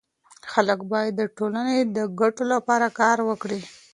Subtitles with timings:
[0.51, 3.59] خلګ باید د ټولني د ګټو لپاره کار وکړي.